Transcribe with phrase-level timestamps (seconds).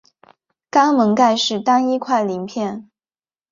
[0.71, 2.89] 肛门盖是单一块鳞片。